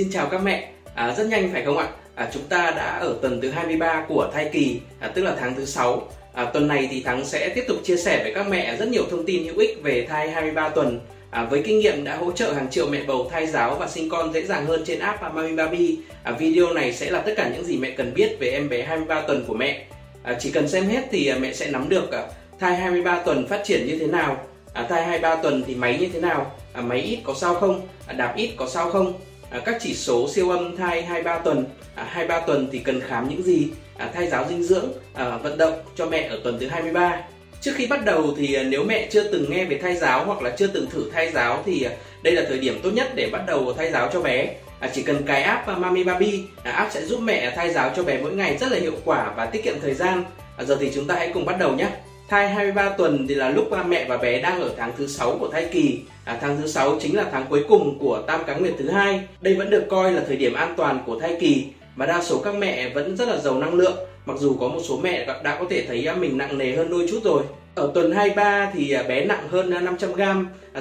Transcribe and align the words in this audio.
Xin 0.00 0.10
chào 0.10 0.26
các 0.26 0.42
mẹ, 0.42 0.68
à, 0.94 1.14
rất 1.14 1.26
nhanh 1.26 1.50
phải 1.52 1.64
không 1.64 1.78
ạ? 1.78 1.88
À, 2.14 2.30
chúng 2.32 2.42
ta 2.42 2.72
đã 2.76 2.98
ở 2.98 3.18
tuần 3.22 3.40
thứ 3.40 3.50
23 3.50 4.04
của 4.08 4.30
thai 4.34 4.50
kỳ, 4.52 4.80
à, 5.00 5.08
tức 5.14 5.22
là 5.22 5.36
tháng 5.40 5.54
thứ 5.54 5.64
6. 5.64 6.08
À, 6.34 6.44
tuần 6.44 6.68
này 6.68 6.88
thì 6.90 7.02
Thắng 7.02 7.24
sẽ 7.24 7.48
tiếp 7.48 7.64
tục 7.68 7.76
chia 7.84 7.96
sẻ 7.96 8.22
với 8.22 8.34
các 8.34 8.48
mẹ 8.48 8.76
rất 8.76 8.88
nhiều 8.88 9.02
thông 9.10 9.26
tin 9.26 9.44
hữu 9.44 9.58
ích 9.58 9.82
về 9.82 10.06
thai 10.08 10.30
23 10.30 10.68
tuần. 10.68 11.00
À, 11.30 11.44
với 11.44 11.62
kinh 11.62 11.78
nghiệm 11.78 12.04
đã 12.04 12.16
hỗ 12.16 12.32
trợ 12.32 12.52
hàng 12.52 12.70
triệu 12.70 12.86
mẹ 12.88 13.02
bầu 13.06 13.28
thai 13.32 13.46
giáo 13.46 13.76
và 13.80 13.88
sinh 13.88 14.08
con 14.08 14.32
dễ 14.32 14.46
dàng 14.46 14.66
hơn 14.66 14.82
trên 14.86 14.98
app 14.98 15.22
Mami 15.22 15.56
Baby, 15.56 15.98
à, 16.22 16.32
video 16.32 16.72
này 16.72 16.92
sẽ 16.92 17.10
là 17.10 17.20
tất 17.20 17.32
cả 17.36 17.50
những 17.54 17.64
gì 17.64 17.76
mẹ 17.76 17.90
cần 17.90 18.14
biết 18.14 18.36
về 18.40 18.48
em 18.48 18.68
bé 18.68 18.82
23 18.82 19.20
tuần 19.20 19.44
của 19.48 19.54
mẹ. 19.54 19.84
À, 20.22 20.36
chỉ 20.40 20.50
cần 20.50 20.68
xem 20.68 20.88
hết 20.88 21.02
thì 21.10 21.26
à, 21.26 21.36
mẹ 21.40 21.52
sẽ 21.52 21.70
nắm 21.70 21.88
được 21.88 22.12
à, 22.12 22.22
thai 22.60 22.76
23 22.76 23.22
tuần 23.22 23.46
phát 23.48 23.60
triển 23.64 23.86
như 23.86 23.98
thế 23.98 24.06
nào, 24.06 24.36
à, 24.72 24.86
thai 24.88 25.02
23 25.02 25.36
tuần 25.36 25.62
thì 25.66 25.74
máy 25.74 25.98
như 26.00 26.08
thế 26.12 26.20
nào, 26.20 26.52
à, 26.72 26.82
máy 26.82 26.98
ít 27.00 27.18
có 27.24 27.34
sao 27.34 27.54
không, 27.54 27.88
à, 28.06 28.12
đạp 28.12 28.32
ít 28.36 28.50
có 28.56 28.68
sao 28.68 28.90
không, 28.90 29.12
à, 29.50 29.60
các 29.64 29.76
chỉ 29.80 29.94
số 29.94 30.28
siêu 30.28 30.50
âm 30.50 30.76
thai 30.76 31.02
23 31.02 31.38
tuần, 31.38 31.64
à, 31.94 32.04
23 32.04 32.40
tuần 32.46 32.68
thì 32.72 32.78
cần 32.78 33.00
khám 33.00 33.28
những 33.28 33.42
gì, 33.42 33.68
à, 33.98 34.10
thai 34.14 34.28
giáo 34.28 34.46
dinh 34.48 34.62
dưỡng, 34.62 34.92
à, 35.14 35.36
vận 35.36 35.58
động 35.58 35.82
cho 35.96 36.06
mẹ 36.06 36.28
ở 36.30 36.40
tuần 36.44 36.58
thứ 36.60 36.66
23. 36.66 37.22
Trước 37.60 37.72
khi 37.74 37.86
bắt 37.86 38.04
đầu 38.04 38.34
thì 38.38 38.54
à, 38.54 38.62
nếu 38.62 38.84
mẹ 38.84 39.08
chưa 39.10 39.22
từng 39.32 39.50
nghe 39.50 39.64
về 39.64 39.78
thai 39.78 39.96
giáo 39.96 40.24
hoặc 40.24 40.42
là 40.42 40.50
chưa 40.50 40.66
từng 40.66 40.90
thử 40.90 41.10
thai 41.10 41.32
giáo 41.32 41.62
thì 41.66 41.82
à, 41.82 41.92
đây 42.22 42.34
là 42.34 42.42
thời 42.48 42.58
điểm 42.58 42.80
tốt 42.82 42.90
nhất 42.90 43.12
để 43.14 43.28
bắt 43.32 43.42
đầu 43.46 43.72
thai 43.72 43.92
giáo 43.92 44.10
cho 44.12 44.20
bé. 44.20 44.54
À, 44.80 44.90
chỉ 44.94 45.02
cần 45.02 45.22
cài 45.26 45.42
app 45.42 45.68
à, 45.68 45.76
Mami 45.76 46.04
Baby, 46.04 46.44
à, 46.62 46.72
app 46.72 46.92
sẽ 46.92 47.04
giúp 47.04 47.20
mẹ 47.20 47.52
thai 47.56 47.72
giáo 47.72 47.90
cho 47.96 48.02
bé 48.02 48.18
mỗi 48.22 48.32
ngày 48.32 48.56
rất 48.56 48.72
là 48.72 48.78
hiệu 48.78 48.94
quả 49.04 49.32
và 49.36 49.46
tiết 49.46 49.64
kiệm 49.64 49.80
thời 49.82 49.94
gian. 49.94 50.24
À, 50.56 50.64
giờ 50.64 50.76
thì 50.80 50.90
chúng 50.94 51.06
ta 51.06 51.14
hãy 51.14 51.30
cùng 51.34 51.44
bắt 51.44 51.58
đầu 51.58 51.74
nhé. 51.74 51.88
Thai 52.30 52.48
23 52.48 52.88
tuần 52.88 53.26
thì 53.28 53.34
là 53.34 53.50
lúc 53.50 53.70
mẹ 53.86 54.06
và 54.08 54.16
bé 54.16 54.40
đang 54.40 54.62
ở 54.62 54.70
tháng 54.76 54.92
thứ 54.98 55.06
6 55.06 55.36
của 55.40 55.48
thai 55.48 55.68
kỳ. 55.72 56.00
À, 56.24 56.38
tháng 56.40 56.56
thứ 56.60 56.66
6 56.66 56.98
chính 57.00 57.16
là 57.16 57.24
tháng 57.32 57.46
cuối 57.48 57.64
cùng 57.68 57.98
của 57.98 58.22
tam 58.26 58.44
cá 58.46 58.54
nguyệt 58.54 58.74
thứ 58.78 58.90
hai. 58.90 59.20
Đây 59.40 59.54
vẫn 59.54 59.70
được 59.70 59.84
coi 59.90 60.12
là 60.12 60.22
thời 60.26 60.36
điểm 60.36 60.54
an 60.54 60.74
toàn 60.76 61.02
của 61.06 61.20
thai 61.20 61.36
kỳ 61.40 61.66
và 61.96 62.06
đa 62.06 62.22
số 62.22 62.38
các 62.38 62.54
mẹ 62.54 62.88
vẫn 62.88 63.16
rất 63.16 63.28
là 63.28 63.36
giàu 63.36 63.58
năng 63.58 63.74
lượng. 63.74 63.96
Mặc 64.26 64.36
dù 64.38 64.56
có 64.60 64.68
một 64.68 64.80
số 64.88 64.98
mẹ 65.02 65.26
đã 65.42 65.56
có 65.58 65.64
thể 65.70 65.84
thấy 65.88 66.06
à, 66.06 66.14
mình 66.14 66.38
nặng 66.38 66.58
nề 66.58 66.76
hơn 66.76 66.90
đôi 66.90 67.06
chút 67.10 67.20
rồi. 67.24 67.42
Ở 67.74 67.90
tuần 67.94 68.12
23 68.12 68.70
thì 68.74 68.92
à, 68.92 69.02
bé 69.02 69.24
nặng 69.24 69.48
hơn 69.48 69.70
à, 69.70 69.80
500 69.80 70.12
g, 70.12 70.22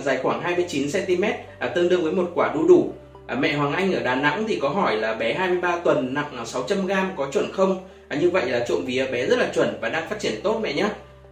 dài 0.03 0.19
khoảng 0.23 0.41
29 0.41 0.87
cm, 0.91 1.23
tương 1.75 1.89
đương 1.89 2.03
với 2.03 2.11
một 2.11 2.31
quả 2.35 2.51
đu 2.53 2.67
đủ. 2.67 2.93
Mẹ 3.39 3.53
Hoàng 3.53 3.73
Anh 3.73 3.93
ở 3.93 4.03
Đà 4.03 4.15
Nẵng 4.15 4.45
thì 4.47 4.59
có 4.61 4.69
hỏi 4.69 4.95
là 4.95 5.13
bé 5.13 5.33
23 5.33 5.77
tuần 5.83 6.13
nặng 6.13 6.45
600 6.45 6.87
g 6.87 6.91
có 7.17 7.27
chuẩn 7.31 7.51
không? 7.51 7.87
Như 8.19 8.29
vậy 8.29 8.49
là 8.49 8.65
trộm 8.67 8.85
vía 8.85 9.05
bé 9.05 9.25
rất 9.25 9.39
là 9.39 9.49
chuẩn 9.55 9.77
và 9.81 9.89
đang 9.89 10.09
phát 10.09 10.19
triển 10.19 10.33
tốt 10.43 10.59
mẹ 10.63 10.73
nhé. 10.73 10.89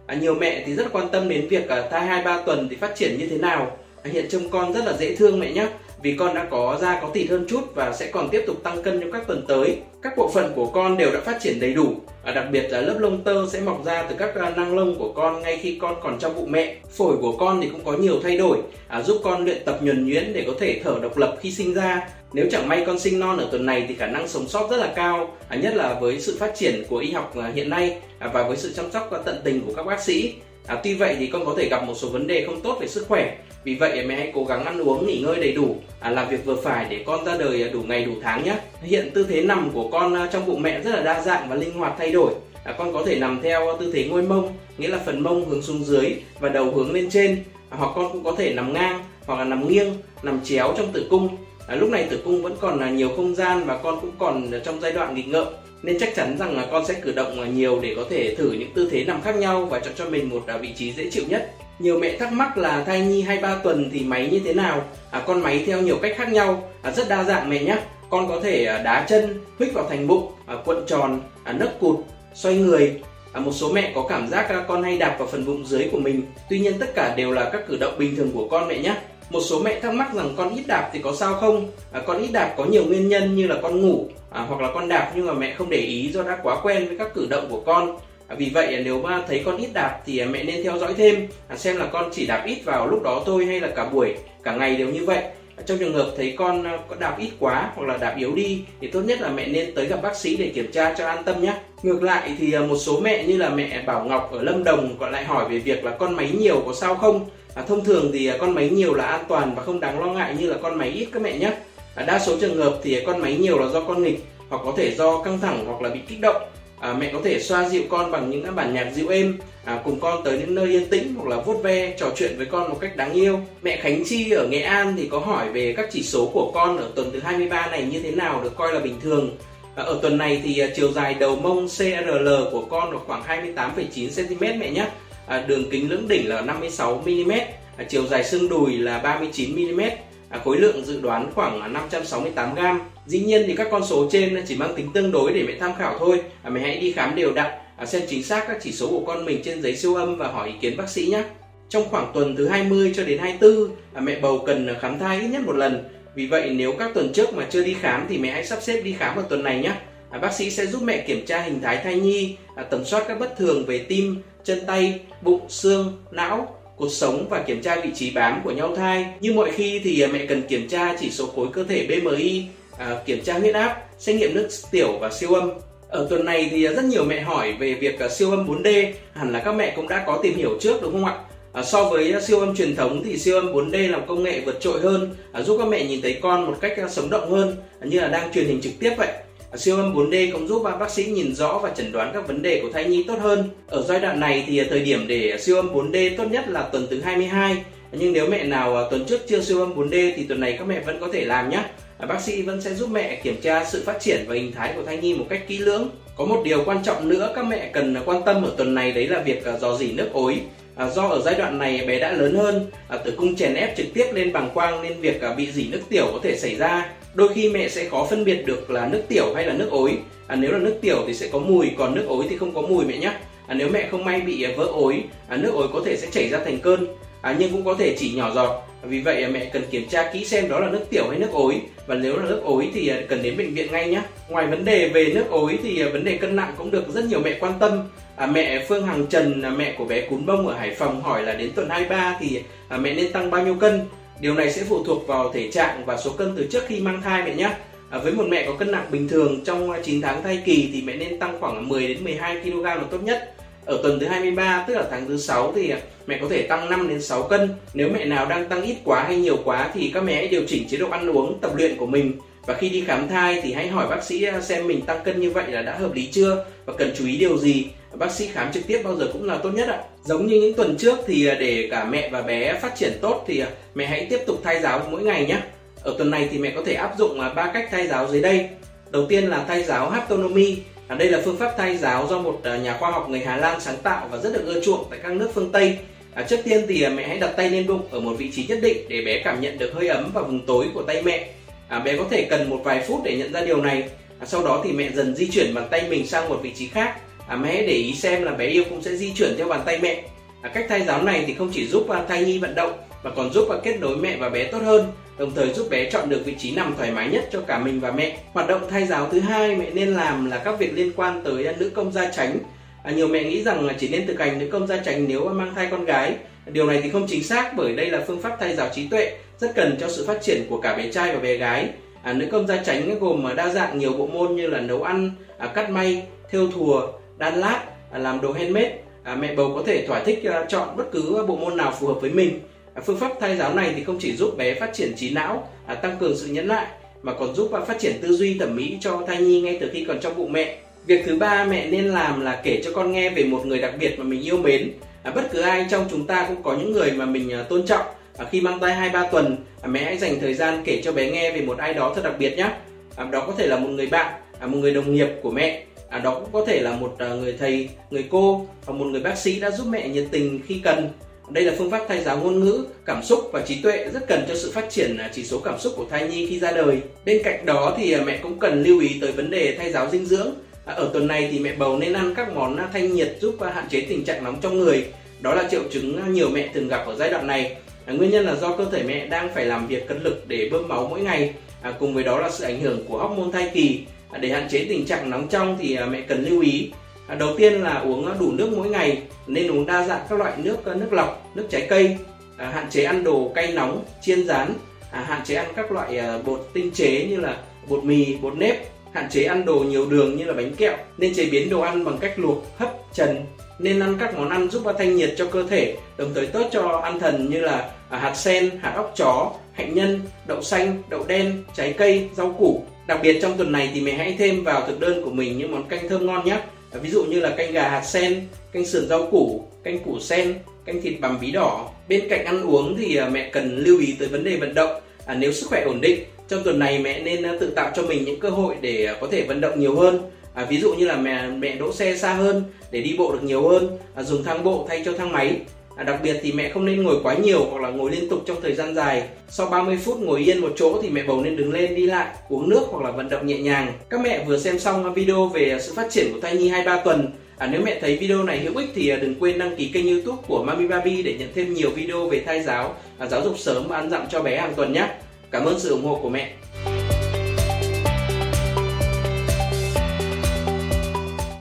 À, 0.08 0.14
nhiều 0.14 0.34
mẹ 0.34 0.62
thì 0.66 0.74
rất 0.74 0.92
quan 0.92 1.08
tâm 1.08 1.28
đến 1.28 1.48
việc 1.48 1.68
à, 1.68 1.88
thai 1.90 2.22
2-3 2.22 2.42
tuần 2.42 2.68
thì 2.70 2.76
phát 2.76 2.96
triển 2.96 3.18
như 3.18 3.26
thế 3.26 3.38
nào. 3.38 3.76
À, 4.02 4.10
hiện 4.12 4.26
trông 4.30 4.50
con 4.50 4.72
rất 4.72 4.84
là 4.86 4.96
dễ 4.96 5.16
thương 5.16 5.40
mẹ 5.40 5.52
nhé 5.52 5.66
vì 6.02 6.16
con 6.16 6.34
đã 6.34 6.46
có 6.50 6.78
da 6.80 7.00
có 7.02 7.08
thịt 7.14 7.30
hơn 7.30 7.46
chút 7.48 7.60
và 7.74 7.92
sẽ 7.92 8.10
còn 8.10 8.28
tiếp 8.28 8.44
tục 8.46 8.56
tăng 8.62 8.82
cân 8.82 9.00
trong 9.00 9.12
các 9.12 9.26
tuần 9.26 9.44
tới. 9.48 9.76
Các 10.02 10.16
bộ 10.16 10.30
phận 10.34 10.52
của 10.54 10.66
con 10.66 10.96
đều 10.96 11.12
đã 11.12 11.20
phát 11.20 11.38
triển 11.40 11.60
đầy 11.60 11.74
đủ, 11.74 11.94
à, 12.24 12.32
đặc 12.32 12.46
biệt 12.52 12.68
là 12.70 12.80
lớp 12.80 12.96
lông 12.98 13.24
tơ 13.24 13.46
sẽ 13.52 13.60
mọc 13.60 13.84
ra 13.84 14.02
từ 14.02 14.16
các 14.18 14.34
à, 14.34 14.50
năng 14.50 14.76
lông 14.76 14.98
của 14.98 15.12
con 15.12 15.42
ngay 15.42 15.58
khi 15.62 15.78
con 15.80 15.94
còn 16.02 16.18
trong 16.18 16.36
bụng 16.36 16.52
mẹ. 16.52 16.76
Phổi 16.96 17.16
của 17.16 17.32
con 17.32 17.60
thì 17.60 17.68
cũng 17.68 17.84
có 17.84 17.92
nhiều 17.92 18.20
thay 18.22 18.36
đổi, 18.36 18.58
à, 18.88 19.02
giúp 19.02 19.20
con 19.24 19.44
luyện 19.44 19.64
tập 19.64 19.78
nhuần 19.82 20.08
nhuyễn 20.08 20.32
để 20.32 20.44
có 20.46 20.52
thể 20.60 20.80
thở 20.84 20.98
độc 21.02 21.16
lập 21.18 21.36
khi 21.40 21.50
sinh 21.50 21.74
ra. 21.74 22.08
Nếu 22.32 22.46
chẳng 22.50 22.68
may 22.68 22.84
con 22.86 22.98
sinh 22.98 23.20
non 23.20 23.38
ở 23.38 23.48
tuần 23.50 23.66
này 23.66 23.84
thì 23.88 23.94
khả 23.94 24.06
năng 24.06 24.28
sống 24.28 24.48
sót 24.48 24.70
rất 24.70 24.76
là 24.76 24.92
cao, 24.96 25.36
à, 25.48 25.56
nhất 25.56 25.74
là 25.76 25.98
với 26.00 26.20
sự 26.20 26.36
phát 26.40 26.52
triển 26.56 26.84
của 26.88 26.96
y 26.96 27.10
học 27.10 27.36
à, 27.36 27.50
hiện 27.54 27.70
nay 27.70 27.96
à, 28.18 28.30
và 28.32 28.48
với 28.48 28.56
sự 28.56 28.72
chăm 28.76 28.92
sóc 28.92 29.10
tận 29.24 29.40
tình 29.44 29.60
của 29.66 29.72
các 29.76 29.86
bác 29.86 30.02
sĩ. 30.02 30.34
À, 30.66 30.80
tuy 30.84 30.94
vậy 30.94 31.16
thì 31.18 31.26
con 31.26 31.46
có 31.46 31.54
thể 31.58 31.68
gặp 31.68 31.84
một 31.84 31.94
số 31.96 32.08
vấn 32.08 32.26
đề 32.26 32.46
không 32.46 32.60
tốt 32.60 32.78
về 32.80 32.88
sức 32.88 33.04
khỏe. 33.08 33.36
Vì 33.64 33.74
vậy 33.74 34.04
mẹ 34.06 34.16
hãy 34.16 34.32
cố 34.34 34.44
gắng 34.44 34.64
ăn 34.64 34.78
uống, 34.78 35.06
nghỉ 35.06 35.18
ngơi 35.18 35.36
đầy 35.36 35.52
đủ, 35.52 35.76
à, 36.00 36.10
làm 36.10 36.28
việc 36.28 36.44
vừa 36.44 36.56
phải 36.56 36.86
để 36.90 37.02
con 37.06 37.24
ra 37.24 37.36
đời 37.38 37.70
đủ 37.72 37.80
ngày 37.82 38.04
đủ 38.04 38.12
tháng 38.22 38.44
nhé. 38.44 38.54
Hiện 38.82 39.10
tư 39.14 39.26
thế 39.28 39.42
nằm 39.42 39.70
của 39.74 39.88
con 39.88 40.28
trong 40.32 40.46
bụng 40.46 40.62
mẹ 40.62 40.80
rất 40.80 40.94
là 40.94 41.02
đa 41.02 41.22
dạng 41.22 41.48
và 41.48 41.56
linh 41.56 41.72
hoạt 41.72 41.94
thay 41.98 42.12
đổi. 42.12 42.32
À, 42.64 42.74
con 42.78 42.92
có 42.92 43.02
thể 43.06 43.18
nằm 43.18 43.40
theo 43.42 43.76
tư 43.80 43.92
thế 43.92 44.04
ngôi 44.04 44.22
mông, 44.22 44.52
nghĩa 44.78 44.88
là 44.88 44.98
phần 45.06 45.20
mông 45.20 45.48
hướng 45.48 45.62
xuống 45.62 45.84
dưới 45.84 46.14
và 46.40 46.48
đầu 46.48 46.70
hướng 46.70 46.92
lên 46.92 47.10
trên. 47.10 47.44
À, 47.70 47.76
hoặc 47.78 47.92
con 47.94 48.12
cũng 48.12 48.24
có 48.24 48.34
thể 48.38 48.54
nằm 48.54 48.72
ngang 48.72 49.04
hoặc 49.26 49.38
là 49.38 49.44
nằm 49.44 49.68
nghiêng, 49.68 49.94
nằm 50.22 50.40
chéo 50.44 50.74
trong 50.76 50.92
tử 50.92 51.06
cung 51.10 51.36
à, 51.68 51.74
lúc 51.74 51.90
này 51.90 52.06
tử 52.10 52.22
cung 52.24 52.42
vẫn 52.42 52.56
còn 52.60 52.80
là 52.80 52.90
nhiều 52.90 53.08
không 53.16 53.34
gian 53.34 53.64
và 53.64 53.78
con 53.82 54.00
cũng 54.00 54.12
còn 54.18 54.50
trong 54.64 54.80
giai 54.80 54.92
đoạn 54.92 55.14
nghịch 55.14 55.28
ngợm. 55.28 55.46
Nên 55.82 55.98
chắc 55.98 56.14
chắn 56.14 56.36
rằng 56.38 56.56
là 56.56 56.66
con 56.70 56.86
sẽ 56.86 56.94
cử 56.94 57.12
động 57.12 57.40
à, 57.40 57.46
nhiều 57.46 57.80
để 57.82 57.92
có 57.96 58.04
thể 58.10 58.34
thử 58.34 58.52
những 58.52 58.70
tư 58.74 58.88
thế 58.90 59.04
nằm 59.04 59.22
khác 59.22 59.36
nhau 59.36 59.66
và 59.66 59.78
chọn 59.78 59.92
cho 59.96 60.08
mình 60.08 60.28
một 60.28 60.44
à, 60.46 60.56
vị 60.56 60.72
trí 60.76 60.92
dễ 60.92 61.10
chịu 61.10 61.24
nhất. 61.28 61.50
Nhiều 61.78 61.98
mẹ 61.98 62.16
thắc 62.16 62.32
mắc 62.32 62.58
là 62.58 62.84
thai 62.84 63.00
nhi 63.00 63.22
23 63.22 63.54
tuần 63.54 63.90
thì 63.92 64.00
máy 64.00 64.28
như 64.32 64.40
thế 64.44 64.54
nào? 64.54 64.84
À, 65.10 65.22
con 65.26 65.40
máy 65.40 65.62
theo 65.66 65.80
nhiều 65.80 65.98
cách 66.02 66.14
khác 66.16 66.32
nhau. 66.32 66.70
À, 66.82 66.90
rất 66.90 67.08
đa 67.08 67.24
dạng 67.24 67.50
mẹ 67.50 67.64
nhé 67.64 67.76
con 68.10 68.28
có 68.28 68.40
thể 68.40 68.64
à, 68.64 68.82
đá 68.82 69.06
chân 69.08 69.40
huých 69.58 69.74
vào 69.74 69.86
thành 69.88 70.06
bụng 70.06 70.32
à, 70.46 70.54
cuộn 70.64 70.76
tròn 70.86 71.20
à, 71.44 71.52
nấc 71.52 71.80
cụt 71.80 71.96
xoay 72.34 72.56
người. 72.56 73.00
À, 73.32 73.40
một 73.40 73.52
số 73.52 73.72
mẹ 73.72 73.92
có 73.94 74.06
cảm 74.08 74.28
giác 74.28 74.64
con 74.68 74.82
hay 74.82 74.98
đạp 74.98 75.16
vào 75.18 75.28
phần 75.28 75.46
bụng 75.46 75.66
dưới 75.66 75.88
của 75.92 75.98
mình. 75.98 76.22
Tuy 76.50 76.58
nhiên 76.58 76.78
tất 76.78 76.94
cả 76.94 77.14
đều 77.16 77.32
là 77.32 77.50
các 77.52 77.60
cử 77.68 77.76
động 77.80 77.98
bình 77.98 78.16
thường 78.16 78.30
của 78.34 78.48
con 78.50 78.68
mẹ 78.68 78.78
nhé 78.78 78.94
một 79.30 79.40
số 79.40 79.58
mẹ 79.58 79.80
thắc 79.80 79.94
mắc 79.94 80.14
rằng 80.14 80.34
con 80.36 80.54
ít 80.54 80.62
đạp 80.66 80.90
thì 80.92 81.00
có 81.02 81.14
sao 81.14 81.34
không? 81.34 81.70
À, 81.92 82.02
con 82.06 82.22
ít 82.22 82.28
đạp 82.32 82.54
có 82.56 82.64
nhiều 82.64 82.84
nguyên 82.84 83.08
nhân 83.08 83.36
như 83.36 83.46
là 83.46 83.56
con 83.62 83.80
ngủ 83.80 84.08
à, 84.30 84.44
hoặc 84.48 84.60
là 84.60 84.70
con 84.74 84.88
đạp 84.88 85.12
nhưng 85.14 85.26
mà 85.26 85.32
mẹ 85.32 85.54
không 85.54 85.70
để 85.70 85.78
ý 85.78 86.12
do 86.12 86.22
đã 86.22 86.38
quá 86.42 86.60
quen 86.62 86.88
với 86.88 86.98
các 86.98 87.14
cử 87.14 87.26
động 87.30 87.46
của 87.50 87.60
con. 87.60 87.96
À, 88.28 88.36
vì 88.38 88.50
vậy 88.54 88.74
à, 88.74 88.80
nếu 88.84 89.02
mà 89.02 89.22
thấy 89.28 89.42
con 89.44 89.56
ít 89.56 89.68
đạp 89.72 90.00
thì 90.06 90.18
à, 90.18 90.26
mẹ 90.30 90.44
nên 90.44 90.62
theo 90.62 90.78
dõi 90.78 90.94
thêm 90.94 91.28
à, 91.48 91.56
xem 91.56 91.76
là 91.76 91.86
con 91.86 92.10
chỉ 92.12 92.26
đạp 92.26 92.42
ít 92.46 92.58
vào 92.64 92.86
lúc 92.86 93.02
đó 93.02 93.22
thôi 93.26 93.46
hay 93.46 93.60
là 93.60 93.68
cả 93.68 93.84
buổi 93.84 94.14
cả 94.42 94.54
ngày 94.54 94.76
đều 94.76 94.88
như 94.88 95.06
vậy. 95.06 95.22
À, 95.56 95.62
trong 95.66 95.78
trường 95.78 95.94
hợp 95.94 96.10
thấy 96.16 96.34
con 96.38 96.64
có 96.88 96.96
đạp 96.98 97.16
ít 97.18 97.30
quá 97.38 97.70
hoặc 97.74 97.88
là 97.88 97.96
đạp 97.96 98.14
yếu 98.18 98.34
đi 98.34 98.62
thì 98.80 98.88
tốt 98.88 99.00
nhất 99.00 99.20
là 99.20 99.28
mẹ 99.28 99.46
nên 99.48 99.74
tới 99.74 99.86
gặp 99.86 100.02
bác 100.02 100.16
sĩ 100.16 100.36
để 100.36 100.52
kiểm 100.54 100.72
tra 100.72 100.94
cho 100.98 101.06
an 101.06 101.24
tâm 101.24 101.42
nhé. 101.42 101.54
Ngược 101.82 102.02
lại 102.02 102.34
thì 102.38 102.58
một 102.58 102.76
số 102.76 103.00
mẹ 103.00 103.24
như 103.24 103.36
là 103.36 103.50
mẹ 103.50 103.82
Bảo 103.86 104.04
Ngọc 104.04 104.32
ở 104.32 104.42
Lâm 104.42 104.64
Đồng 104.64 104.96
còn 104.98 105.12
lại 105.12 105.24
hỏi 105.24 105.48
về 105.48 105.58
việc 105.58 105.84
là 105.84 105.90
con 105.90 106.14
máy 106.14 106.30
nhiều 106.38 106.62
có 106.66 106.74
sao 106.74 106.94
không? 106.94 107.26
À, 107.58 107.64
thông 107.68 107.84
thường 107.84 108.10
thì 108.12 108.26
à, 108.26 108.36
con 108.40 108.54
máy 108.54 108.68
nhiều 108.68 108.94
là 108.94 109.04
an 109.04 109.24
toàn 109.28 109.54
và 109.54 109.62
không 109.62 109.80
đáng 109.80 110.00
lo 110.00 110.06
ngại 110.06 110.34
như 110.38 110.50
là 110.50 110.56
con 110.62 110.78
máy 110.78 110.88
ít 110.88 111.08
các 111.12 111.22
mẹ 111.22 111.38
nhé. 111.38 111.52
À, 111.94 112.04
đa 112.04 112.18
số 112.18 112.36
trường 112.40 112.56
hợp 112.56 112.78
thì 112.82 112.98
à, 112.98 113.02
con 113.06 113.20
máy 113.20 113.36
nhiều 113.36 113.58
là 113.58 113.68
do 113.68 113.80
con 113.80 114.02
nghịch 114.02 114.24
hoặc 114.48 114.62
có 114.64 114.72
thể 114.76 114.94
do 114.94 115.22
căng 115.22 115.40
thẳng 115.40 115.64
hoặc 115.66 115.82
là 115.82 115.88
bị 115.88 116.00
kích 116.08 116.20
động. 116.20 116.42
À, 116.80 116.92
mẹ 116.92 117.10
có 117.12 117.20
thể 117.24 117.40
xoa 117.40 117.68
dịu 117.68 117.82
con 117.88 118.10
bằng 118.10 118.30
những 118.30 118.54
bản 118.54 118.74
nhạc 118.74 118.90
dịu 118.94 119.08
êm 119.08 119.38
à, 119.64 119.80
cùng 119.84 120.00
con 120.00 120.24
tới 120.24 120.38
những 120.38 120.54
nơi 120.54 120.66
yên 120.66 120.88
tĩnh 120.88 121.14
hoặc 121.16 121.28
là 121.28 121.42
vuốt 121.42 121.62
ve 121.62 121.94
trò 121.98 122.06
chuyện 122.16 122.34
với 122.36 122.46
con 122.46 122.70
một 122.70 122.76
cách 122.80 122.96
đáng 122.96 123.12
yêu. 123.12 123.40
Mẹ 123.62 123.76
Khánh 123.76 124.04
Chi 124.04 124.30
ở 124.30 124.46
Nghệ 124.46 124.60
An 124.60 124.94
thì 124.96 125.08
có 125.10 125.18
hỏi 125.18 125.48
về 125.48 125.74
các 125.76 125.88
chỉ 125.92 126.02
số 126.02 126.30
của 126.32 126.50
con 126.54 126.76
ở 126.76 126.90
tuần 126.94 127.10
thứ 127.12 127.20
23 127.20 127.66
này 127.66 127.82
như 127.82 128.00
thế 128.02 128.10
nào 128.10 128.40
được 128.42 128.56
coi 128.56 128.72
là 128.72 128.80
bình 128.80 129.00
thường. 129.02 129.36
À, 129.74 129.82
ở 129.84 129.98
tuần 130.02 130.18
này 130.18 130.40
thì 130.44 130.58
à, 130.58 130.68
chiều 130.76 130.92
dài 130.92 131.14
đầu 131.14 131.36
mông 131.36 131.68
CRL 131.68 132.28
của 132.52 132.62
con 132.70 132.92
là 132.92 132.98
khoảng 133.06 133.22
28,9 133.22 134.26
cm 134.28 134.60
mẹ 134.60 134.70
nhé 134.70 134.86
à, 135.28 135.44
đường 135.46 135.70
kính 135.70 135.90
lưỡng 135.90 136.08
đỉnh 136.08 136.28
là 136.28 136.40
56 136.40 137.02
mm 137.06 137.32
à, 137.76 137.84
chiều 137.88 138.06
dài 138.06 138.24
xương 138.24 138.48
đùi 138.48 138.78
là 138.78 138.98
39 138.98 139.54
mm 139.54 139.80
à, 140.28 140.40
khối 140.44 140.58
lượng 140.58 140.84
dự 140.84 141.00
đoán 141.00 141.30
khoảng 141.34 141.72
568 141.72 142.54
g 142.54 142.60
dĩ 143.08 143.20
nhiên 143.20 143.44
thì 143.46 143.54
các 143.56 143.68
con 143.70 143.86
số 143.86 144.08
trên 144.12 144.44
chỉ 144.48 144.56
mang 144.56 144.74
tính 144.76 144.88
tương 144.94 145.12
đối 145.12 145.32
để 145.32 145.42
mẹ 145.42 145.52
tham 145.60 145.70
khảo 145.78 145.98
thôi. 145.98 146.20
À, 146.42 146.50
mẹ 146.50 146.60
hãy 146.60 146.76
đi 146.80 146.92
khám 146.92 147.14
đều 147.14 147.32
đặn 147.32 147.50
à, 147.76 147.86
xem 147.86 148.02
chính 148.08 148.22
xác 148.22 148.44
các 148.48 148.58
chỉ 148.62 148.72
số 148.72 148.88
của 148.88 149.02
con 149.06 149.24
mình 149.24 149.40
trên 149.44 149.62
giấy 149.62 149.76
siêu 149.76 149.94
âm 149.94 150.16
và 150.16 150.28
hỏi 150.28 150.48
ý 150.48 150.54
kiến 150.60 150.76
bác 150.76 150.88
sĩ 150.88 151.06
nhé. 151.06 151.24
Trong 151.68 151.84
khoảng 151.90 152.10
tuần 152.14 152.36
thứ 152.36 152.48
20 152.48 152.92
cho 152.96 153.04
đến 153.04 153.18
24 153.18 153.76
à, 153.94 154.00
mẹ 154.00 154.20
bầu 154.20 154.44
cần 154.46 154.66
à, 154.66 154.74
khám 154.80 154.98
thai 154.98 155.20
ít 155.20 155.28
nhất 155.28 155.42
một 155.46 155.56
lần. 155.56 155.88
Vì 156.14 156.26
vậy 156.26 156.50
nếu 156.50 156.72
các 156.78 156.90
tuần 156.94 157.12
trước 157.12 157.34
mà 157.34 157.46
chưa 157.50 157.64
đi 157.64 157.76
khám 157.80 158.06
thì 158.08 158.18
mẹ 158.18 158.30
hãy 158.30 158.44
sắp 158.44 158.58
xếp 158.62 158.82
đi 158.82 158.92
khám 158.98 159.16
vào 159.16 159.24
tuần 159.28 159.42
này 159.42 159.58
nhé 159.58 159.72
à, 160.10 160.18
bác 160.18 160.32
sĩ 160.32 160.50
sẽ 160.50 160.66
giúp 160.66 160.82
mẹ 160.82 161.04
kiểm 161.06 161.26
tra 161.26 161.40
hình 161.40 161.60
thái 161.62 161.76
thai 161.76 161.94
nhi 161.94 162.36
à, 162.54 162.62
tầm 162.62 162.84
soát 162.84 163.04
các 163.08 163.20
bất 163.20 163.36
thường 163.38 163.64
về 163.66 163.78
tim 163.78 164.22
chân 164.44 164.58
tay 164.66 165.00
bụng 165.22 165.40
xương 165.48 166.04
não 166.10 166.58
cột 166.78 166.92
sống 166.92 167.26
và 167.30 167.42
kiểm 167.42 167.62
tra 167.62 167.80
vị 167.80 167.90
trí 167.94 168.10
bám 168.10 168.40
của 168.44 168.50
nhau 168.50 168.76
thai. 168.76 169.06
Như 169.20 169.32
mọi 169.32 169.50
khi 169.52 169.80
thì 169.84 170.00
à, 170.00 170.08
mẹ 170.12 170.26
cần 170.26 170.42
kiểm 170.42 170.68
tra 170.68 170.96
chỉ 171.00 171.10
số 171.10 171.26
khối 171.26 171.46
cơ 171.52 171.64
thể 171.64 171.86
BMI, 171.86 172.44
à, 172.78 172.96
kiểm 173.06 173.24
tra 173.24 173.38
huyết 173.38 173.54
áp, 173.54 173.82
xét 173.98 174.16
nghiệm 174.16 174.34
nước 174.34 174.48
tiểu 174.70 174.98
và 175.00 175.10
siêu 175.10 175.34
âm. 175.34 175.50
Ở 175.88 176.06
tuần 176.10 176.24
này 176.24 176.48
thì 176.50 176.64
à, 176.64 176.72
rất 176.72 176.84
nhiều 176.84 177.04
mẹ 177.04 177.20
hỏi 177.20 177.54
về 177.58 177.74
việc 177.74 178.00
à, 178.00 178.08
siêu 178.08 178.30
âm 178.30 178.46
4D, 178.46 178.92
hẳn 179.12 179.32
là 179.32 179.38
các 179.38 179.52
mẹ 179.52 179.72
cũng 179.76 179.88
đã 179.88 180.04
có 180.06 180.20
tìm 180.22 180.34
hiểu 180.34 180.58
trước 180.60 180.82
đúng 180.82 180.92
không 180.92 181.04
ạ? 181.04 181.18
À, 181.52 181.62
so 181.62 181.84
với 181.84 182.14
siêu 182.22 182.40
âm 182.40 182.56
truyền 182.56 182.76
thống 182.76 183.02
thì 183.04 183.18
siêu 183.18 183.34
âm 183.34 183.52
4D 183.52 183.90
là 183.90 183.98
công 184.08 184.22
nghệ 184.22 184.40
vượt 184.46 184.60
trội 184.60 184.80
hơn, 184.80 185.16
à, 185.32 185.42
giúp 185.42 185.56
các 185.58 185.68
mẹ 185.68 185.84
nhìn 185.84 186.02
thấy 186.02 186.18
con 186.22 186.46
một 186.46 186.56
cách 186.60 186.72
sống 186.90 187.10
động 187.10 187.30
hơn, 187.30 187.56
như 187.80 188.00
là 188.00 188.08
đang 188.08 188.32
truyền 188.32 188.46
hình 188.46 188.60
trực 188.60 188.72
tiếp 188.80 188.94
vậy. 188.98 189.08
Siêu 189.56 189.76
âm 189.76 189.94
4D 189.94 190.32
cũng 190.32 190.48
giúp 190.48 190.62
bác 190.80 190.90
sĩ 190.90 191.04
nhìn 191.04 191.34
rõ 191.34 191.60
và 191.62 191.70
chẩn 191.70 191.92
đoán 191.92 192.10
các 192.14 192.28
vấn 192.28 192.42
đề 192.42 192.60
của 192.62 192.68
thai 192.72 192.84
nhi 192.84 193.04
tốt 193.08 193.18
hơn. 193.20 193.50
Ở 193.66 193.82
giai 193.88 194.00
đoạn 194.00 194.20
này 194.20 194.44
thì 194.46 194.58
à, 194.58 194.64
thời 194.70 194.80
điểm 194.80 195.04
để 195.08 195.38
siêu 195.38 195.56
âm 195.56 195.74
4D 195.74 196.16
tốt 196.16 196.24
nhất 196.30 196.48
là 196.48 196.62
tuần 196.62 196.86
thứ 196.90 197.00
22. 197.00 197.64
Nhưng 197.92 198.12
nếu 198.12 198.26
mẹ 198.30 198.44
nào 198.44 198.76
à, 198.76 198.82
tuần 198.90 199.04
trước 199.04 199.20
chưa 199.28 199.40
siêu 199.40 199.60
âm 199.60 199.74
4D 199.74 200.12
thì 200.16 200.24
tuần 200.24 200.40
này 200.40 200.56
các 200.58 200.68
mẹ 200.68 200.80
vẫn 200.80 201.00
có 201.00 201.08
thể 201.12 201.24
làm 201.24 201.50
nhé. 201.50 201.64
À, 201.98 202.06
bác 202.06 202.20
sĩ 202.20 202.42
vẫn 202.42 202.62
sẽ 202.62 202.74
giúp 202.74 202.88
mẹ 202.92 203.20
kiểm 203.22 203.40
tra 203.40 203.64
sự 203.64 203.82
phát 203.86 204.00
triển 204.00 204.24
và 204.28 204.34
hình 204.34 204.52
thái 204.52 204.72
của 204.76 204.82
thai 204.82 204.96
nhi 204.96 205.14
một 205.14 205.26
cách 205.30 205.48
kỹ 205.48 205.58
lưỡng. 205.58 205.90
Có 206.16 206.24
một 206.24 206.42
điều 206.44 206.64
quan 206.64 206.82
trọng 206.84 207.08
nữa 207.08 207.32
các 207.34 207.46
mẹ 207.46 207.70
cần 207.72 207.96
quan 208.04 208.22
tâm 208.26 208.44
ở 208.44 208.52
tuần 208.56 208.74
này 208.74 208.92
đấy 208.92 209.08
là 209.08 209.22
việc 209.22 209.44
dò 209.60 209.76
dỉ 209.76 209.92
nước 209.92 210.08
ối. 210.12 210.40
À, 210.76 210.90
do 210.90 211.02
ở 211.02 211.20
giai 211.24 211.34
đoạn 211.34 211.58
này 211.58 211.84
bé 211.86 211.98
đã 212.00 212.12
lớn 212.12 212.34
hơn, 212.34 212.66
à, 212.88 212.96
tử 212.96 213.14
cung 213.16 213.36
chèn 213.36 213.54
ép 213.54 213.76
trực 213.76 213.86
tiếp 213.94 214.06
lên 214.12 214.32
bàng 214.32 214.50
quang 214.54 214.82
nên 214.82 215.00
việc 215.00 215.20
à, 215.22 215.34
bị 215.34 215.52
dỉ 215.52 215.68
nước 215.70 215.80
tiểu 215.88 216.06
có 216.12 216.18
thể 216.22 216.36
xảy 216.36 216.54
ra. 216.54 216.90
Đôi 217.18 217.28
khi 217.34 217.48
mẹ 217.48 217.68
sẽ 217.68 217.88
khó 217.88 218.06
phân 218.10 218.24
biệt 218.24 218.46
được 218.46 218.70
là 218.70 218.88
nước 218.92 219.02
tiểu 219.08 219.34
hay 219.34 219.44
là 219.44 219.52
nước 219.52 219.68
ối. 219.70 219.98
À, 220.26 220.36
nếu 220.36 220.52
là 220.52 220.58
nước 220.58 220.78
tiểu 220.80 221.04
thì 221.06 221.14
sẽ 221.14 221.28
có 221.32 221.38
mùi, 221.38 221.70
còn 221.78 221.94
nước 221.94 222.04
ối 222.08 222.26
thì 222.30 222.36
không 222.36 222.54
có 222.54 222.62
mùi 222.62 222.84
mẹ 222.84 222.96
nhé. 222.96 223.12
À, 223.46 223.54
nếu 223.54 223.68
mẹ 223.68 223.88
không 223.90 224.04
may 224.04 224.20
bị 224.20 224.42
à, 224.42 224.50
vỡ 224.56 224.64
ối, 224.64 225.02
à, 225.28 225.36
nước 225.36 225.50
ối 225.54 225.68
có 225.72 225.82
thể 225.84 225.96
sẽ 225.96 226.06
chảy 226.12 226.28
ra 226.28 226.38
thành 226.44 226.58
cơn, 226.58 226.86
à, 227.20 227.36
nhưng 227.38 227.52
cũng 227.52 227.64
có 227.64 227.74
thể 227.74 227.96
chỉ 227.98 228.14
nhỏ 228.14 228.32
giọt. 228.34 228.66
À, 228.82 228.86
vì 228.86 229.00
vậy 229.00 229.22
à, 229.22 229.28
mẹ 229.28 229.44
cần 229.52 229.62
kiểm 229.70 229.88
tra 229.88 230.10
kỹ 230.12 230.24
xem 230.24 230.48
đó 230.48 230.60
là 230.60 230.70
nước 230.70 230.84
tiểu 230.90 231.04
hay 231.10 231.18
nước 231.18 231.32
ối 231.32 231.60
và 231.86 231.94
nếu 231.94 232.16
là 232.16 232.24
nước 232.24 232.40
ối 232.44 232.70
thì 232.74 232.92
cần 233.08 233.22
đến 233.22 233.36
bệnh 233.36 233.54
viện 233.54 233.72
ngay 233.72 233.88
nhé. 233.88 234.02
Ngoài 234.28 234.46
vấn 234.46 234.64
đề 234.64 234.88
về 234.88 235.12
nước 235.14 235.24
ối 235.30 235.58
thì 235.62 235.82
vấn 235.82 236.04
đề 236.04 236.16
cân 236.16 236.36
nặng 236.36 236.54
cũng 236.56 236.70
được 236.70 236.88
rất 236.88 237.04
nhiều 237.04 237.20
mẹ 237.20 237.36
quan 237.40 237.52
tâm. 237.60 237.72
À, 238.16 238.26
mẹ 238.26 238.64
Phương 238.68 238.86
Hằng 238.86 239.06
Trần, 239.06 239.42
mẹ 239.56 239.74
của 239.78 239.84
bé 239.84 240.00
cún 240.00 240.26
bông 240.26 240.48
ở 240.48 240.54
Hải 240.54 240.74
Phòng 240.74 241.02
hỏi 241.02 241.22
là 241.22 241.34
đến 241.34 241.50
tuần 241.54 241.68
23 241.68 242.16
thì 242.20 242.42
à, 242.68 242.76
mẹ 242.76 242.94
nên 242.94 243.12
tăng 243.12 243.30
bao 243.30 243.44
nhiêu 243.44 243.54
cân? 243.54 243.80
Điều 244.20 244.34
này 244.34 244.52
sẽ 244.52 244.64
phụ 244.68 244.84
thuộc 244.84 245.06
vào 245.06 245.32
thể 245.32 245.50
trạng 245.50 245.84
và 245.86 245.96
số 245.96 246.10
cân 246.10 246.34
từ 246.36 246.46
trước 246.52 246.62
khi 246.66 246.80
mang 246.80 247.02
thai 247.02 247.22
mẹ 247.22 247.34
nhé. 247.34 247.50
À, 247.90 247.98
với 247.98 248.12
một 248.12 248.24
mẹ 248.28 248.46
có 248.46 248.52
cân 248.58 248.72
nặng 248.72 248.86
bình 248.90 249.08
thường 249.08 249.44
trong 249.44 249.72
9 249.84 250.02
tháng 250.02 250.22
thai 250.22 250.42
kỳ 250.44 250.70
thì 250.72 250.82
mẹ 250.82 250.96
nên 250.96 251.18
tăng 251.18 251.40
khoảng 251.40 251.68
10 251.68 251.88
đến 251.88 252.04
12 252.04 252.40
kg 252.44 252.62
là 252.62 252.84
tốt 252.90 253.02
nhất. 253.02 253.34
Ở 253.64 253.80
tuần 253.82 254.00
thứ 254.00 254.06
23 254.06 254.64
tức 254.68 254.74
là 254.74 254.84
tháng 254.90 255.06
thứ 255.08 255.18
6 255.18 255.52
thì 255.54 255.70
à, 255.70 255.78
mẹ 256.06 256.18
có 256.22 256.28
thể 256.28 256.42
tăng 256.42 256.70
5 256.70 256.88
đến 256.88 257.02
6 257.02 257.22
cân. 257.22 257.48
Nếu 257.74 257.88
mẹ 257.92 258.04
nào 258.04 258.26
đang 258.26 258.48
tăng 258.48 258.62
ít 258.62 258.76
quá 258.84 259.02
hay 259.02 259.16
nhiều 259.16 259.38
quá 259.44 259.70
thì 259.74 259.90
các 259.94 260.04
mẹ 260.04 260.14
hãy 260.14 260.28
điều 260.28 260.42
chỉnh 260.46 260.68
chế 260.68 260.76
độ 260.76 260.88
ăn 260.90 261.10
uống, 261.10 261.38
tập 261.40 261.50
luyện 261.56 261.76
của 261.76 261.86
mình 261.86 262.12
và 262.46 262.54
khi 262.54 262.68
đi 262.68 262.84
khám 262.86 263.08
thai 263.08 263.40
thì 263.42 263.52
hãy 263.52 263.68
hỏi 263.68 263.88
bác 263.88 264.04
sĩ 264.04 264.22
à, 264.22 264.40
xem 264.40 264.66
mình 264.66 264.82
tăng 264.82 265.04
cân 265.04 265.20
như 265.20 265.30
vậy 265.30 265.44
là 265.48 265.62
đã 265.62 265.76
hợp 265.78 265.94
lý 265.94 266.08
chưa 266.12 266.44
và 266.66 266.72
cần 266.78 266.92
chú 266.98 267.06
ý 267.06 267.16
điều 267.16 267.38
gì. 267.38 267.66
Bác 267.92 268.10
sĩ 268.10 268.26
khám 268.26 268.52
trực 268.52 268.66
tiếp 268.66 268.80
bao 268.84 268.96
giờ 268.96 269.08
cũng 269.12 269.24
là 269.24 269.38
tốt 269.42 269.50
nhất 269.50 269.68
ạ. 269.68 269.82
Giống 270.04 270.26
như 270.26 270.40
những 270.40 270.54
tuần 270.54 270.76
trước 270.76 270.98
thì 271.06 271.26
à, 271.26 271.36
để 271.40 271.68
cả 271.70 271.84
mẹ 271.84 272.08
và 272.08 272.22
bé 272.22 272.58
phát 272.62 272.76
triển 272.76 272.92
tốt 273.00 273.24
thì 273.26 273.40
à, 273.40 273.48
mẹ 273.74 273.86
hãy 273.86 274.06
tiếp 274.10 274.18
tục 274.26 274.40
thay 274.44 274.60
giáo 274.60 274.82
mỗi 274.90 275.02
ngày 275.02 275.26
nhé. 275.26 275.40
Ở 275.82 275.94
tuần 275.98 276.10
này 276.10 276.28
thì 276.30 276.38
mẹ 276.38 276.52
có 276.56 276.62
thể 276.66 276.74
áp 276.74 276.98
dụng 276.98 277.20
à, 277.20 277.28
ba 277.28 277.50
cách 277.54 277.68
thay 277.70 277.86
giáo 277.86 278.08
dưới 278.08 278.22
đây. 278.22 278.48
Đầu 278.90 279.06
tiên 279.08 279.24
là 279.24 279.44
thay 279.48 279.62
giáo 279.62 279.90
haptonomy 279.90 280.56
đây 280.98 281.10
là 281.10 281.20
phương 281.24 281.36
pháp 281.36 281.54
thay 281.58 281.76
giáo 281.76 282.06
do 282.10 282.18
một 282.18 282.40
nhà 282.62 282.76
khoa 282.78 282.90
học 282.90 283.08
người 283.08 283.20
Hà 283.20 283.36
Lan 283.36 283.60
sáng 283.60 283.76
tạo 283.82 284.08
và 284.10 284.18
rất 284.18 284.32
được 284.32 284.42
ưa 284.44 284.60
chuộng 284.60 284.86
tại 284.90 284.98
các 285.02 285.12
nước 285.12 285.30
phương 285.34 285.52
Tây. 285.52 285.78
À, 286.14 286.22
trước 286.28 286.36
tiên 286.44 286.64
thì 286.68 286.86
mẹ 286.88 287.08
hãy 287.08 287.18
đặt 287.18 287.30
tay 287.36 287.50
lên 287.50 287.66
bụng 287.66 287.82
ở 287.90 288.00
một 288.00 288.14
vị 288.18 288.30
trí 288.34 288.46
nhất 288.46 288.58
định 288.62 288.76
để 288.88 289.02
bé 289.02 289.22
cảm 289.24 289.40
nhận 289.40 289.58
được 289.58 289.72
hơi 289.74 289.88
ấm 289.88 290.10
và 290.14 290.22
vùng 290.22 290.46
tối 290.46 290.66
của 290.74 290.82
tay 290.82 291.02
mẹ. 291.02 291.28
À, 291.68 291.78
bé 291.78 291.96
có 291.96 292.04
thể 292.10 292.26
cần 292.30 292.50
một 292.50 292.60
vài 292.64 292.84
phút 292.88 293.00
để 293.04 293.16
nhận 293.16 293.32
ra 293.32 293.40
điều 293.44 293.62
này. 293.62 293.88
À, 294.20 294.26
sau 294.26 294.44
đó 294.44 294.60
thì 294.64 294.72
mẹ 294.72 294.90
dần 294.94 295.16
di 295.16 295.30
chuyển 295.30 295.54
bàn 295.54 295.68
tay 295.70 295.84
mình 295.88 296.06
sang 296.06 296.28
một 296.28 296.40
vị 296.42 296.52
trí 296.56 296.68
khác. 296.68 296.96
À, 297.28 297.36
mẹ 297.36 297.48
hãy 297.48 297.66
để 297.66 297.72
ý 297.72 297.94
xem 297.94 298.22
là 298.22 298.32
bé 298.32 298.46
yêu 298.46 298.64
cũng 298.70 298.82
sẽ 298.82 298.96
di 298.96 299.12
chuyển 299.14 299.34
theo 299.38 299.48
bàn 299.48 299.60
tay 299.66 299.78
mẹ. 299.82 300.02
À, 300.42 300.50
cách 300.54 300.66
thay 300.68 300.84
giáo 300.84 301.02
này 301.02 301.24
thì 301.26 301.34
không 301.34 301.50
chỉ 301.54 301.66
giúp 301.66 301.88
à, 301.88 302.04
thai 302.08 302.24
nhi 302.24 302.38
vận 302.38 302.54
động 302.54 302.72
mà 303.02 303.10
còn 303.10 303.32
giúp 303.32 303.48
à, 303.50 303.56
kết 303.62 303.80
nối 303.80 303.96
mẹ 303.96 304.16
và 304.16 304.28
bé 304.28 304.44
tốt 304.44 304.58
hơn 304.62 304.92
đồng 305.18 305.34
thời 305.34 305.52
giúp 305.52 305.66
bé 305.70 305.90
chọn 305.90 306.08
được 306.08 306.22
vị 306.24 306.34
trí 306.38 306.54
nằm 306.54 306.74
thoải 306.76 306.90
mái 306.90 307.08
nhất 307.08 307.28
cho 307.32 307.40
cả 307.40 307.58
mình 307.58 307.80
và 307.80 307.92
mẹ. 307.92 308.18
Hoạt 308.32 308.48
động 308.48 308.60
thay 308.70 308.86
giáo 308.86 309.08
thứ 309.12 309.20
hai 309.20 309.54
mẹ 309.54 309.70
nên 309.70 309.88
làm 309.88 310.30
là 310.30 310.38
các 310.38 310.58
việc 310.58 310.74
liên 310.74 310.92
quan 310.96 311.22
tới 311.24 311.46
à, 311.46 311.54
nữ 311.58 311.70
công 311.70 311.92
gia 311.92 312.10
tránh. 312.10 312.38
À, 312.84 312.92
nhiều 312.92 313.08
mẹ 313.08 313.24
nghĩ 313.24 313.42
rằng 313.42 313.66
là 313.66 313.74
chỉ 313.78 313.88
nên 313.88 314.06
thực 314.06 314.20
hành 314.20 314.38
nữ 314.38 314.48
công 314.52 314.66
gia 314.66 314.76
tránh 314.76 315.04
nếu 315.08 315.28
mang 315.28 315.54
thai 315.54 315.68
con 315.70 315.84
gái. 315.84 316.14
Điều 316.46 316.66
này 316.66 316.80
thì 316.82 316.90
không 316.90 317.06
chính 317.08 317.24
xác 317.24 317.56
bởi 317.56 317.76
đây 317.76 317.90
là 317.90 318.04
phương 318.06 318.22
pháp 318.22 318.36
thay 318.40 318.56
giáo 318.56 318.68
trí 318.74 318.88
tuệ 318.88 319.12
rất 319.38 319.52
cần 319.54 319.76
cho 319.80 319.88
sự 319.88 320.06
phát 320.06 320.22
triển 320.22 320.46
của 320.50 320.60
cả 320.60 320.76
bé 320.76 320.92
trai 320.92 321.12
và 321.12 321.20
bé 321.20 321.36
gái. 321.36 321.68
À, 322.02 322.12
nữ 322.12 322.26
công 322.30 322.46
gia 322.46 322.56
tránh 322.56 322.98
gồm 322.98 323.36
đa 323.36 323.48
dạng 323.48 323.78
nhiều 323.78 323.92
bộ 323.92 324.06
môn 324.06 324.36
như 324.36 324.46
là 324.46 324.60
nấu 324.60 324.82
ăn, 324.82 325.10
à, 325.38 325.46
cắt 325.46 325.70
may, 325.70 326.02
thêu 326.30 326.50
thùa, 326.54 326.86
đan 327.18 327.34
lát, 327.34 327.64
à, 327.92 327.98
làm 327.98 328.20
đồ 328.20 328.32
handmade. 328.32 328.78
À, 329.02 329.14
mẹ 329.14 329.34
bầu 329.34 329.52
có 329.56 329.62
thể 329.66 329.86
thỏa 329.86 330.00
thích 330.04 330.24
à, 330.24 330.44
chọn 330.48 330.76
bất 330.76 330.84
cứ 330.92 331.24
bộ 331.28 331.36
môn 331.36 331.56
nào 331.56 331.74
phù 331.80 331.86
hợp 331.86 332.00
với 332.00 332.10
mình 332.10 332.40
à, 332.74 332.82
Phương 332.86 332.98
pháp 332.98 333.12
thai 333.20 333.36
giáo 333.36 333.54
này 333.54 333.72
thì 333.76 333.84
không 333.84 333.98
chỉ 334.00 334.16
giúp 334.16 334.36
bé 334.36 334.54
phát 334.54 334.70
triển 334.74 334.96
trí 334.96 335.10
não, 335.10 335.48
à, 335.66 335.74
tăng 335.74 335.96
cường 336.00 336.16
sự 336.16 336.26
nhẫn 336.26 336.46
lại 336.46 336.66
mà 337.02 337.12
còn 337.18 337.34
giúp 337.34 337.50
phát 337.66 337.78
triển 337.78 337.92
tư 338.00 338.12
duy 338.12 338.38
thẩm 338.38 338.56
mỹ 338.56 338.78
cho 338.80 339.02
thai 339.06 339.16
nhi 339.16 339.40
ngay 339.40 339.58
từ 339.60 339.70
khi 339.72 339.84
còn 339.84 340.00
trong 340.00 340.16
bụng 340.16 340.32
mẹ. 340.32 340.58
Việc 340.86 341.02
thứ 341.06 341.16
ba 341.16 341.44
mẹ 341.44 341.66
nên 341.70 341.84
làm 341.84 342.20
là 342.20 342.40
kể 342.44 342.62
cho 342.64 342.70
con 342.74 342.92
nghe 342.92 343.10
về 343.10 343.24
một 343.24 343.46
người 343.46 343.58
đặc 343.58 343.74
biệt 343.80 343.98
mà 343.98 344.04
mình 344.04 344.22
yêu 344.22 344.36
mến. 344.36 344.72
À, 345.02 345.10
bất 345.10 345.30
cứ 345.32 345.40
ai 345.40 345.66
trong 345.70 345.86
chúng 345.90 346.06
ta 346.06 346.24
cũng 346.28 346.42
có 346.42 346.56
những 346.56 346.72
người 346.72 346.90
mà 346.90 347.06
mình 347.06 347.32
tôn 347.48 347.66
trọng. 347.66 347.86
À, 348.18 348.26
khi 348.30 348.40
mang 348.40 348.60
thai 348.60 348.74
hai 348.74 348.90
ba 348.90 349.06
tuần, 349.06 349.36
à, 349.62 349.68
mẹ 349.68 349.84
hãy 349.84 349.98
dành 349.98 350.20
thời 350.20 350.34
gian 350.34 350.62
kể 350.64 350.80
cho 350.84 350.92
bé 350.92 351.10
nghe 351.10 351.32
về 351.32 351.40
một 351.40 351.58
ai 351.58 351.74
đó 351.74 351.92
thật 351.94 352.04
đặc 352.04 352.14
biệt 352.18 352.36
nhé. 352.36 352.50
À, 352.96 353.04
đó 353.04 353.24
có 353.26 353.32
thể 353.38 353.46
là 353.46 353.58
một 353.58 353.68
người 353.68 353.86
bạn, 353.86 354.20
à, 354.40 354.46
một 354.46 354.58
người 354.58 354.74
đồng 354.74 354.94
nghiệp 354.94 355.08
của 355.22 355.30
mẹ, 355.30 355.64
à, 355.88 355.98
đó 355.98 356.14
cũng 356.14 356.32
có 356.32 356.44
thể 356.44 356.60
là 356.60 356.76
một 356.76 356.94
à, 356.98 357.08
người 357.08 357.36
thầy, 357.38 357.68
người 357.90 358.04
cô 358.10 358.46
hoặc 358.66 358.74
một 358.74 358.84
người 358.84 359.00
bác 359.00 359.18
sĩ 359.18 359.40
đã 359.40 359.50
giúp 359.50 359.66
mẹ 359.70 359.88
nhiệt 359.88 360.06
tình 360.10 360.40
khi 360.46 360.60
cần 360.64 360.90
đây 361.30 361.44
là 361.44 361.54
phương 361.58 361.70
pháp 361.70 361.84
thay 361.88 362.04
giáo 362.04 362.18
ngôn 362.18 362.40
ngữ, 362.40 362.64
cảm 362.84 363.02
xúc 363.02 363.30
và 363.32 363.40
trí 363.40 363.62
tuệ 363.62 363.88
rất 363.92 364.06
cần 364.08 364.24
cho 364.28 364.34
sự 364.34 364.50
phát 364.52 364.70
triển 364.70 364.96
à, 364.98 365.10
chỉ 365.14 365.24
số 365.24 365.40
cảm 365.40 365.58
xúc 365.58 365.72
của 365.76 365.84
thai 365.90 366.08
nhi 366.08 366.26
khi 366.26 366.38
ra 366.38 366.52
đời. 366.52 366.80
Bên 367.04 367.22
cạnh 367.24 367.46
đó 367.46 367.74
thì 367.78 367.92
à, 367.92 368.02
mẹ 368.04 368.18
cũng 368.22 368.38
cần 368.38 368.62
lưu 368.62 368.80
ý 368.80 368.96
tới 369.00 369.12
vấn 369.12 369.30
đề 369.30 369.56
thay 369.58 369.72
giáo 369.72 369.90
dinh 369.90 370.06
dưỡng. 370.06 370.28
À, 370.64 370.74
ở 370.74 370.90
tuần 370.92 371.06
này 371.06 371.28
thì 371.32 371.38
mẹ 371.38 371.54
bầu 371.58 371.78
nên 371.78 371.92
ăn 371.92 372.14
các 372.14 372.34
món 372.34 372.58
thanh 372.72 372.92
nhiệt 372.92 373.16
giúp 373.20 373.40
à, 373.40 373.50
hạn 373.50 373.64
chế 373.70 373.80
tình 373.80 374.04
trạng 374.04 374.24
nóng 374.24 374.36
trong 374.40 374.58
người. 374.58 374.84
Đó 375.20 375.34
là 375.34 375.48
triệu 375.50 375.62
chứng 375.70 375.96
à, 375.96 376.08
nhiều 376.08 376.28
mẹ 376.30 376.48
thường 376.54 376.68
gặp 376.68 376.86
ở 376.86 376.94
giai 376.94 377.10
đoạn 377.10 377.26
này. 377.26 377.56
À, 377.86 377.92
nguyên 377.92 378.10
nhân 378.10 378.26
là 378.26 378.34
do 378.34 378.56
cơ 378.56 378.64
thể 378.72 378.82
mẹ 378.82 379.06
đang 379.06 379.34
phải 379.34 379.44
làm 379.44 379.66
việc 379.66 379.88
cân 379.88 380.02
lực 380.02 380.28
để 380.28 380.48
bơm 380.52 380.68
máu 380.68 380.86
mỗi 380.90 381.00
ngày. 381.00 381.34
Cùng 381.78 381.94
với 381.94 382.04
đó 382.04 382.18
là 382.18 382.30
sự 382.30 382.44
ảnh 382.44 382.60
hưởng 382.60 382.84
của 382.88 382.98
hormone 382.98 383.32
thai 383.32 383.50
kỳ. 383.54 383.80
À, 384.10 384.18
để 384.18 384.28
hạn 384.28 384.48
chế 384.48 384.66
tình 384.68 384.86
trạng 384.86 385.10
nóng 385.10 385.28
trong 385.28 385.56
thì 385.60 385.76
à, 385.76 385.86
mẹ 385.86 386.00
cần 386.00 386.24
lưu 386.24 386.40
ý. 386.40 386.70
À, 387.06 387.14
đầu 387.14 387.28
tiên 387.36 387.62
là 387.62 387.78
uống 387.78 388.18
đủ 388.20 388.32
nước 388.32 388.48
mỗi 388.56 388.68
ngày, 388.68 389.02
nên 389.26 389.50
uống 389.50 389.66
đa 389.66 389.86
dạng 389.86 390.06
các 390.08 390.18
loại 390.18 390.32
nước 390.36 390.66
nước 390.66 390.92
lọc, 390.92 391.30
nước 391.34 391.46
trái 391.50 391.66
cây. 391.68 391.96
Hạn 392.36 392.70
chế 392.70 392.84
ăn 392.84 393.04
đồ 393.04 393.32
cay 393.34 393.52
nóng, 393.52 393.84
chiên 394.02 394.26
rán. 394.26 394.54
Hạn 394.90 395.20
chế 395.24 395.34
ăn 395.34 395.46
các 395.56 395.72
loại 395.72 396.00
bột 396.24 396.48
tinh 396.52 396.70
chế 396.70 397.06
như 397.10 397.16
là 397.16 397.36
bột 397.68 397.84
mì, 397.84 398.16
bột 398.16 398.36
nếp. 398.36 398.56
Hạn 398.92 399.08
chế 399.10 399.24
ăn 399.24 399.44
đồ 399.44 399.58
nhiều 399.58 399.86
đường 399.86 400.16
như 400.16 400.24
là 400.24 400.32
bánh 400.32 400.54
kẹo, 400.54 400.76
nên 400.98 401.14
chế 401.14 401.24
biến 401.24 401.50
đồ 401.50 401.60
ăn 401.60 401.84
bằng 401.84 401.98
cách 401.98 402.18
luộc, 402.18 402.58
hấp, 402.58 402.72
trần. 402.94 403.24
Nên 403.58 403.80
ăn 403.80 403.96
các 404.00 404.16
món 404.16 404.28
ăn 404.28 404.50
giúp 404.50 404.62
thanh 404.78 404.96
nhiệt 404.96 405.14
cho 405.16 405.26
cơ 405.26 405.46
thể, 405.50 405.76
đồng 405.96 406.14
thời 406.14 406.26
tốt 406.26 406.48
cho 406.52 406.80
ăn 406.84 406.98
thần 407.00 407.30
như 407.30 407.40
là 407.40 407.70
hạt 407.90 408.14
sen, 408.14 408.50
hạt 408.62 408.70
óc 408.70 408.92
chó 408.96 409.32
hạnh 409.58 409.74
nhân 409.74 410.00
đậu 410.26 410.42
xanh 410.42 410.82
đậu 410.88 411.04
đen 411.04 411.44
trái 411.56 411.72
cây 411.72 412.08
rau 412.16 412.34
củ. 412.38 412.62
Đặc 412.86 412.98
biệt 413.02 413.18
trong 413.22 413.38
tuần 413.38 413.52
này 413.52 413.70
thì 413.74 413.80
mẹ 413.80 413.92
hãy 413.92 414.16
thêm 414.18 414.44
vào 414.44 414.66
thực 414.66 414.80
đơn 414.80 415.02
của 415.04 415.10
mình 415.10 415.38
những 415.38 415.52
món 415.52 415.68
canh 415.68 415.88
thơm 415.88 416.06
ngon 416.06 416.24
nhé. 416.24 416.40
À, 416.70 416.78
ví 416.82 416.90
dụ 416.90 417.04
như 417.04 417.20
là 417.20 417.30
canh 417.30 417.52
gà 417.52 417.68
hạt 417.68 417.82
sen 417.82 418.26
canh 418.52 418.66
sườn 418.66 418.88
rau 418.88 419.06
củ 419.10 419.44
canh 419.64 419.78
củ 419.78 420.00
sen 420.00 420.34
canh 420.64 420.82
thịt 420.82 421.00
bằm 421.00 421.20
bí 421.20 421.30
đỏ. 421.30 421.70
Bên 421.88 422.08
cạnh 422.08 422.24
ăn 422.24 422.42
uống 422.42 422.76
thì 422.78 422.96
à, 422.96 423.08
mẹ 423.08 423.30
cần 423.32 423.58
lưu 423.58 423.80
ý 423.80 423.94
tới 423.98 424.08
vấn 424.08 424.24
đề 424.24 424.36
vận 424.36 424.54
động. 424.54 424.80
À, 425.06 425.14
nếu 425.14 425.32
sức 425.32 425.46
khỏe 425.48 425.62
ổn 425.66 425.80
định 425.80 426.00
trong 426.28 426.42
tuần 426.44 426.58
này 426.58 426.78
mẹ 426.78 427.00
nên 427.02 427.22
à, 427.22 427.32
tự 427.40 427.50
tạo 427.50 427.70
cho 427.74 427.82
mình 427.82 428.04
những 428.04 428.20
cơ 428.20 428.30
hội 428.30 428.54
để 428.60 428.94
có 429.00 429.08
thể 429.10 429.24
vận 429.28 429.40
động 429.40 429.60
nhiều 429.60 429.76
hơn. 429.76 430.10
À, 430.34 430.46
ví 430.50 430.60
dụ 430.60 430.74
như 430.74 430.86
là 430.86 430.96
mẹ 430.96 431.26
mẹ 431.26 431.56
đỗ 431.56 431.72
xe 431.72 431.96
xa 431.96 432.14
hơn 432.14 432.44
để 432.70 432.80
đi 432.80 432.94
bộ 432.98 433.12
được 433.12 433.22
nhiều 433.22 433.48
hơn 433.48 433.78
à, 433.94 434.02
dùng 434.02 434.24
thang 434.24 434.44
bộ 434.44 434.66
thay 434.68 434.82
cho 434.84 434.92
thang 434.92 435.12
máy. 435.12 435.36
À, 435.78 435.84
đặc 435.84 436.00
biệt 436.02 436.16
thì 436.22 436.32
mẹ 436.32 436.48
không 436.48 436.64
nên 436.64 436.82
ngồi 436.82 436.96
quá 437.02 437.14
nhiều 437.14 437.46
hoặc 437.50 437.62
là 437.62 437.70
ngồi 437.70 437.90
liên 437.90 438.08
tục 438.08 438.22
trong 438.26 438.42
thời 438.42 438.54
gian 438.54 438.74
dài. 438.74 439.02
Sau 439.28 439.46
30 439.46 439.78
phút 439.84 440.00
ngồi 440.00 440.20
yên 440.20 440.40
một 440.40 440.52
chỗ 440.56 440.82
thì 440.82 440.90
mẹ 440.90 441.02
bầu 441.02 441.20
nên 441.20 441.36
đứng 441.36 441.52
lên 441.52 441.74
đi 441.74 441.86
lại, 441.86 442.06
uống 442.28 442.48
nước 442.48 442.62
hoặc 442.70 442.84
là 442.84 442.90
vận 442.90 443.08
động 443.08 443.26
nhẹ 443.26 443.38
nhàng. 443.38 443.72
Các 443.90 444.00
mẹ 444.00 444.24
vừa 444.24 444.38
xem 444.38 444.58
xong 444.58 444.94
video 444.94 445.26
về 445.26 445.58
sự 445.60 445.74
phát 445.74 445.86
triển 445.90 446.12
của 446.12 446.20
thai 446.20 446.36
nhi 446.36 446.48
23 446.48 446.82
tuần. 446.84 447.10
À, 447.38 447.48
nếu 447.52 447.60
mẹ 447.64 447.78
thấy 447.80 447.96
video 447.96 448.22
này 448.22 448.38
hữu 448.38 448.56
ích 448.56 448.68
thì 448.74 448.88
à, 448.88 448.96
đừng 448.96 449.14
quên 449.20 449.38
đăng 449.38 449.56
ký 449.56 449.70
kênh 449.74 449.88
youtube 449.88 450.22
của 450.26 450.42
Mami 450.42 450.66
Baby 450.66 451.02
để 451.02 451.14
nhận 451.18 451.28
thêm 451.34 451.54
nhiều 451.54 451.70
video 451.70 452.08
về 452.08 452.22
thai 452.26 452.42
giáo, 452.42 452.74
à, 452.98 453.06
giáo 453.06 453.22
dục 453.24 453.38
sớm 453.38 453.68
và 453.68 453.76
ăn 453.76 453.90
dặm 453.90 454.02
cho 454.10 454.22
bé 454.22 454.36
hàng 454.36 454.54
tuần 454.56 454.72
nhé. 454.72 454.88
Cảm 455.30 455.44
ơn 455.44 455.60
sự 455.60 455.70
ủng 455.70 455.84
hộ 455.84 455.98
của 456.02 456.08
mẹ. 456.08 456.32